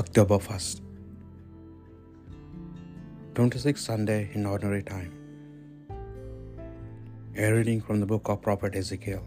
October 0.00 0.36
1st, 0.36 0.80
26th 3.36 3.78
Sunday 3.78 4.28
in 4.34 4.44
Ordinary 4.44 4.82
Time. 4.88 5.12
A 7.44 7.50
reading 7.54 7.80
from 7.80 8.00
the 8.00 8.08
book 8.10 8.28
of 8.28 8.42
Prophet 8.42 8.76
Ezekiel. 8.80 9.22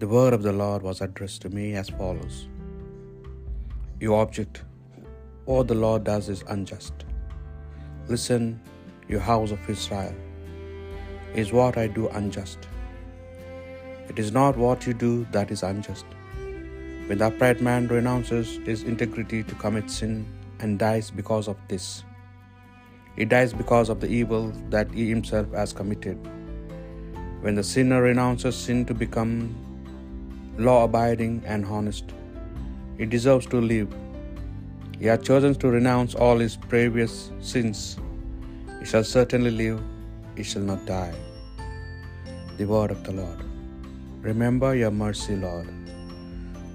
The 0.00 0.08
word 0.14 0.32
of 0.32 0.42
the 0.42 0.54
Lord 0.62 0.82
was 0.82 1.00
addressed 1.00 1.42
to 1.42 1.50
me 1.50 1.66
as 1.82 1.88
follows 2.00 2.48
You 4.00 4.16
object, 4.16 4.64
what 5.44 5.68
the 5.68 5.78
Lord 5.84 6.02
does 6.10 6.28
is 6.28 6.42
unjust. 6.48 7.06
Listen, 8.08 8.60
you 9.06 9.20
house 9.20 9.52
of 9.52 9.70
Israel. 9.76 10.16
Is 11.44 11.52
what 11.52 11.78
I 11.84 11.86
do 11.86 12.08
unjust? 12.08 12.68
It 14.08 14.18
is 14.18 14.32
not 14.32 14.62
what 14.66 14.84
you 14.84 14.94
do 15.06 15.14
that 15.30 15.52
is 15.52 15.62
unjust 15.62 16.06
when 17.06 17.18
the 17.18 17.26
upright 17.26 17.60
man 17.60 17.86
renounces 17.88 18.58
his 18.64 18.82
integrity 18.82 19.42
to 19.42 19.54
commit 19.56 19.90
sin 19.90 20.26
and 20.60 20.78
dies 20.78 21.10
because 21.10 21.48
of 21.48 21.56
this, 21.68 22.02
he 23.14 23.26
dies 23.26 23.52
because 23.52 23.90
of 23.90 24.00
the 24.00 24.06
evil 24.08 24.52
that 24.70 24.90
he 24.90 25.08
himself 25.08 25.52
has 25.52 25.72
committed. 25.72 26.18
When 27.42 27.54
the 27.54 27.62
sinner 27.62 28.00
renounces 28.00 28.56
sin 28.56 28.86
to 28.86 28.94
become 28.94 29.54
law 30.56 30.84
abiding 30.84 31.42
and 31.44 31.66
honest, 31.66 32.14
he 32.96 33.04
deserves 33.04 33.44
to 33.46 33.60
live. 33.60 33.94
He 34.98 35.06
has 35.06 35.20
chosen 35.22 35.54
to 35.56 35.68
renounce 35.68 36.14
all 36.14 36.38
his 36.38 36.56
previous 36.56 37.30
sins. 37.40 37.98
He 38.80 38.86
shall 38.86 39.04
certainly 39.04 39.50
live, 39.50 39.82
he 40.36 40.42
shall 40.42 40.62
not 40.62 40.86
die. 40.86 41.14
The 42.56 42.64
word 42.64 42.90
of 42.90 43.04
the 43.04 43.12
Lord. 43.12 43.44
Remember 44.22 44.74
your 44.74 44.90
mercy, 44.90 45.36
Lord. 45.36 45.68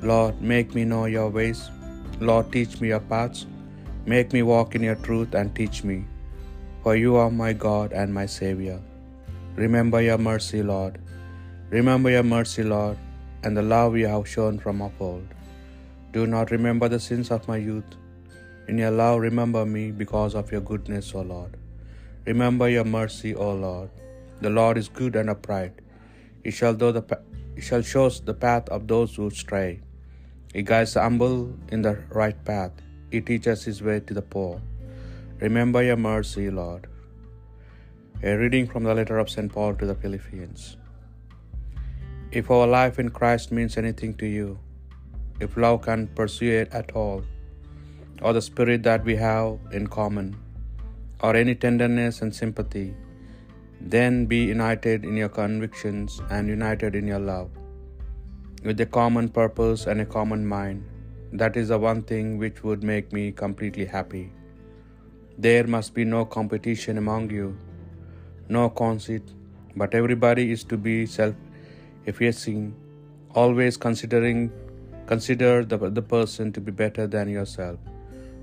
Lord, 0.02 0.42
make 0.42 0.74
me 0.74 0.86
know 0.86 1.06
your 1.06 1.30
ways. 1.30 1.70
Lord, 2.22 2.52
teach 2.52 2.80
me 2.80 2.90
your 2.90 3.02
paths. 3.02 3.46
Make 4.06 4.32
me 4.32 4.44
walk 4.44 4.76
in 4.76 4.82
your 4.82 4.96
truth 4.96 5.34
and 5.34 5.54
teach 5.54 5.84
me. 5.84 6.06
For 6.84 6.96
you 6.96 7.18
are 7.18 7.30
my 7.30 7.52
God 7.52 7.92
and 7.92 8.14
my 8.14 8.26
Savior. 8.26 8.80
Remember 9.56 10.02
your 10.02 10.18
mercy, 10.18 10.64
Lord. 10.64 11.02
Remember 11.70 12.10
your 12.10 12.24
mercy, 12.24 12.64
Lord, 12.64 12.98
and 13.44 13.58
the 13.58 13.62
love 13.62 13.98
you 13.98 14.08
have 14.08 14.28
shown 14.28 14.58
from 14.58 14.82
of 14.82 15.02
old. 15.02 15.28
Do 16.14 16.26
not 16.26 16.50
remember 16.52 16.88
the 16.88 17.00
sins 17.00 17.30
of 17.30 17.48
my 17.48 17.58
youth. 17.58 17.98
In 18.70 18.78
your 18.78 18.92
love, 18.92 19.20
remember 19.20 19.66
me 19.66 19.92
because 19.92 20.34
of 20.34 20.52
your 20.52 20.62
goodness, 20.62 21.14
O 21.14 21.22
Lord. 21.22 21.58
Remember 22.26 22.70
your 22.70 22.86
mercy, 22.86 23.36
O 23.36 23.54
Lord. 23.54 23.90
The 24.42 24.50
Lord 24.50 24.78
is 24.78 24.88
good 24.88 25.16
and 25.18 25.30
upright. 25.30 25.74
He 26.44 26.52
shall, 26.52 26.74
the, 26.74 27.20
he 27.56 27.62
shall 27.62 27.82
show 27.82 28.10
the 28.10 28.34
path 28.34 28.70
of 28.70 28.88
those 28.88 29.16
who 29.16 29.30
stray. 29.30 29.82
He 30.54 30.64
guides 30.64 30.94
the 30.96 31.02
humble 31.02 31.54
in 31.72 31.84
the 31.84 31.96
right 32.10 32.38
path. 32.44 32.72
He 33.12 33.22
teaches 33.22 33.64
his 33.64 33.84
way 33.84 34.00
to 34.00 34.14
the 34.16 34.22
poor. 34.22 34.60
Remember 35.40 35.84
your 35.84 35.96
mercy, 35.96 36.50
Lord. 36.50 36.88
A 38.24 38.36
reading 38.36 38.66
from 38.68 38.84
the 38.84 38.96
letter 38.96 39.20
of 39.20 39.30
St. 39.30 39.52
Paul 39.52 39.76
to 39.76 39.86
the 39.86 39.94
Philippians. 39.94 40.78
If 42.32 42.50
our 42.50 42.66
life 42.66 42.98
in 42.98 43.10
Christ 43.10 43.52
means 43.52 43.78
anything 43.78 44.16
to 44.16 44.26
you, 44.26 44.58
if 45.40 45.56
love 45.56 45.84
can 45.84 46.08
pursue 46.08 46.52
it 46.62 46.74
at 46.74 46.92
all, 46.94 47.24
or 48.24 48.34
the 48.34 48.42
spirit 48.42 48.82
that 48.84 49.06
we 49.06 49.16
have 49.16 49.60
in 49.72 49.86
common, 49.86 50.36
or 51.22 51.36
any 51.36 51.54
tenderness 51.54 52.24
and 52.24 52.36
sympathy, 52.36 52.96
then 53.80 54.26
be 54.26 54.44
united 54.46 55.06
in 55.06 55.16
your 55.16 55.30
convictions 55.30 56.22
and 56.32 56.50
united 56.50 56.96
in 56.96 57.08
your 57.08 57.20
love 57.20 57.50
with 58.64 58.80
a 58.82 58.86
common 58.86 59.30
purpose 59.30 59.86
and 59.88 60.02
a 60.02 60.06
common 60.06 60.46
mind. 60.46 60.84
That 61.32 61.56
is 61.56 61.70
the 61.70 61.78
one 61.78 62.02
thing 62.02 62.38
which 62.38 62.64
would 62.64 62.84
make 62.84 63.14
me 63.14 63.32
completely 63.32 63.86
happy. 63.86 64.32
There 65.38 65.68
must 65.68 65.94
be 65.94 66.04
no 66.04 66.26
competition 66.26 66.98
among 66.98 67.30
you, 67.30 67.58
no 68.50 68.70
conceit, 68.70 69.24
but 69.76 69.94
everybody 69.94 70.52
is 70.52 70.64
to 70.66 70.78
be 70.78 71.06
self 71.06 71.36
effacing, 72.06 72.76
always 73.36 73.78
considering 73.78 74.52
consider 75.06 75.64
the, 75.64 75.78
the 75.78 76.02
person 76.02 76.52
to 76.54 76.62
be 76.62 76.72
better 76.72 77.08
than 77.08 77.30
yourself, 77.30 77.80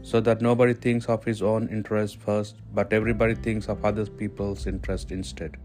so 0.03 0.21
that 0.21 0.41
nobody 0.41 0.75
thinks 0.75 1.06
of 1.06 1.25
his 1.25 1.43
own 1.43 1.69
interest 1.69 2.19
first, 2.19 2.56
but 2.72 2.93
everybody 2.93 3.34
thinks 3.34 3.69
of 3.69 3.84
other 3.84 4.06
people's 4.06 4.66
interest 4.66 5.10
instead. 5.10 5.56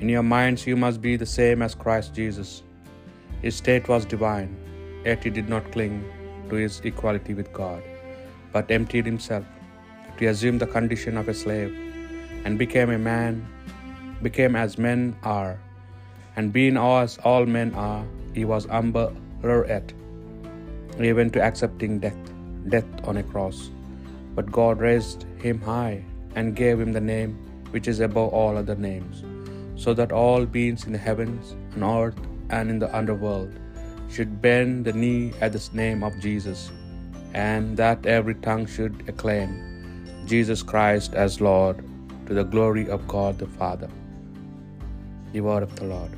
In 0.00 0.08
your 0.08 0.22
minds, 0.24 0.66
you 0.66 0.76
must 0.76 1.00
be 1.00 1.16
the 1.16 1.26
same 1.26 1.62
as 1.62 1.74
Christ 1.74 2.14
Jesus. 2.14 2.64
His 3.42 3.56
state 3.56 3.88
was 3.92 4.04
divine, 4.04 4.50
yet 5.04 5.24
he 5.24 5.30
did 5.30 5.48
not 5.48 5.72
cling 5.72 6.04
to 6.48 6.54
his 6.54 6.80
equality 6.90 7.34
with 7.34 7.52
God, 7.52 7.82
but 8.52 8.70
emptied 8.70 9.06
himself 9.06 9.44
to 10.18 10.26
assume 10.26 10.58
the 10.58 10.72
condition 10.76 11.16
of 11.16 11.28
a 11.28 11.34
slave, 11.34 11.72
and 12.44 12.62
became 12.64 12.90
a 12.90 12.98
man, 12.98 13.46
became 14.26 14.54
as 14.54 14.78
men 14.78 15.16
are, 15.24 15.58
and 16.36 16.52
being 16.52 16.76
as 16.76 17.18
all 17.30 17.44
men 17.58 17.74
are, 17.74 18.04
he 18.32 18.44
was 18.44 18.66
humbler 18.66 19.12
yet, 19.66 19.92
even 21.10 21.30
to 21.34 21.42
accepting 21.42 21.98
death, 21.98 22.22
death 22.68 22.90
on 23.04 23.16
a 23.16 23.24
cross. 23.32 23.70
But 24.36 24.52
God 24.52 24.78
raised 24.88 25.26
him 25.44 25.60
high 25.60 26.04
and 26.36 26.56
gave 26.56 26.78
him 26.78 26.92
the 26.92 27.06
name 27.14 27.32
which 27.72 27.88
is 27.88 28.00
above 28.00 28.32
all 28.32 28.56
other 28.56 28.76
names, 28.76 29.24
so 29.82 29.92
that 29.94 30.12
all 30.12 30.46
beings 30.46 30.84
in 30.86 30.92
the 30.92 31.04
heavens 31.08 31.56
and 31.74 31.82
earth 31.82 32.20
and 32.52 32.70
in 32.70 32.78
the 32.78 32.94
underworld 32.96 33.52
should 34.14 34.40
bend 34.46 34.84
the 34.84 34.92
knee 34.92 35.32
at 35.40 35.52
the 35.54 35.62
name 35.82 36.02
of 36.08 36.20
Jesus, 36.26 36.70
and 37.34 37.76
that 37.82 38.06
every 38.14 38.34
tongue 38.46 38.66
should 38.74 39.04
acclaim 39.12 39.52
Jesus 40.32 40.62
Christ 40.62 41.14
as 41.14 41.40
Lord 41.40 41.78
to 42.26 42.34
the 42.34 42.44
glory 42.54 42.88
of 42.88 43.06
God 43.08 43.38
the 43.38 43.50
Father. 43.60 43.88
The 45.32 45.40
word 45.40 45.62
of 45.68 45.74
the 45.76 45.86
Lord. 45.94 46.12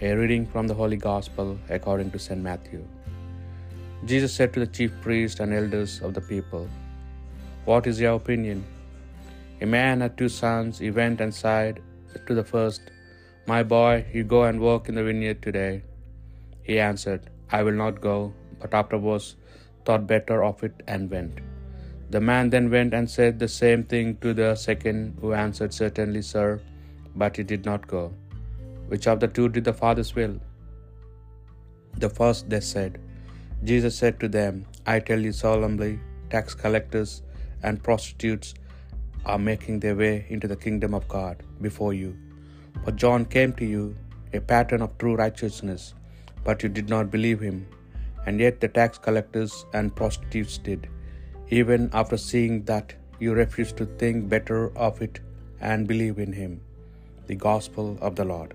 A 0.00 0.12
reading 0.20 0.46
from 0.52 0.66
the 0.70 0.78
Holy 0.80 0.96
Gospel 0.96 1.58
according 1.76 2.10
to 2.14 2.18
St. 2.18 2.40
Matthew. 2.48 2.82
Jesus 4.04 4.32
said 4.38 4.52
to 4.54 4.60
the 4.60 4.72
chief 4.78 4.92
priests 5.04 5.40
and 5.40 5.52
elders 5.60 6.00
of 6.00 6.12
the 6.16 6.24
people, 6.32 6.68
What 7.66 7.86
is 7.86 8.00
your 8.00 8.16
opinion? 8.22 8.64
A 9.60 9.66
man 9.66 10.00
had 10.00 10.18
two 10.18 10.28
sons. 10.28 10.78
He 10.78 10.90
went 10.90 11.20
and 11.20 11.34
said 11.34 11.80
to 12.26 12.34
the 12.34 12.44
first, 12.44 12.90
My 13.48 13.62
boy, 13.62 14.06
you 14.12 14.24
go 14.24 14.42
and 14.42 14.60
work 14.60 14.88
in 14.88 14.96
the 14.96 15.04
vineyard 15.04 15.40
today. 15.40 15.82
He 16.64 16.80
answered, 16.80 17.30
I 17.52 17.62
will 17.62 17.78
not 17.84 18.00
go, 18.00 18.34
but 18.58 18.74
afterwards 18.74 19.36
thought 19.84 20.08
better 20.08 20.42
of 20.42 20.64
it 20.64 20.82
and 20.88 21.08
went. 21.08 21.38
The 22.10 22.20
man 22.20 22.50
then 22.50 22.70
went 22.70 22.92
and 22.92 23.08
said 23.08 23.38
the 23.38 23.46
same 23.46 23.84
thing 23.84 24.16
to 24.16 24.34
the 24.34 24.56
second, 24.56 25.18
who 25.20 25.32
answered, 25.32 25.72
Certainly, 25.72 26.22
sir, 26.22 26.60
but 27.14 27.36
he 27.36 27.44
did 27.44 27.64
not 27.64 27.86
go. 27.86 28.12
Which 28.88 29.06
of 29.06 29.20
the 29.20 29.28
two 29.28 29.48
did 29.48 29.64
the 29.64 29.72
Father's 29.72 30.14
will? 30.16 30.40
The 31.98 32.10
first, 32.10 32.50
they 32.50 32.60
said. 32.60 33.00
Jesus 33.62 33.96
said 33.96 34.18
to 34.20 34.28
them, 34.28 34.66
I 34.86 34.98
tell 34.98 35.20
you 35.20 35.32
solemnly, 35.32 36.00
tax 36.30 36.52
collectors 36.52 37.22
and 37.62 37.82
prostitutes 37.82 38.54
are 39.24 39.38
making 39.38 39.80
their 39.80 39.94
way 39.94 40.26
into 40.28 40.48
the 40.48 40.56
kingdom 40.56 40.94
of 40.94 41.06
God 41.08 41.42
before 41.60 41.94
you. 41.94 42.16
For 42.84 42.92
John 42.92 43.24
came 43.24 43.52
to 43.54 43.64
you, 43.64 43.96
a 44.32 44.40
pattern 44.40 44.82
of 44.82 44.96
true 44.98 45.16
righteousness, 45.16 45.94
but 46.44 46.62
you 46.62 46.68
did 46.68 46.88
not 46.88 47.10
believe 47.10 47.40
him, 47.40 47.66
and 48.26 48.40
yet 48.40 48.60
the 48.60 48.68
tax 48.68 48.98
collectors 48.98 49.54
and 49.72 49.96
prostitutes 50.00 50.58
did. 50.58 50.88
Even 51.48 51.90
after 51.92 52.16
seeing 52.16 52.64
that, 52.64 52.94
you 53.18 53.32
refused 53.34 53.76
to 53.78 53.86
think 53.86 54.28
better 54.28 54.60
of 54.76 55.00
it 55.00 55.20
and 55.60 55.88
believe 55.92 56.18
in 56.18 56.32
him. 56.32 56.60
The 57.28 57.34
Gospel 57.34 57.98
of 58.00 58.14
the 58.16 58.24
Lord. 58.24 58.54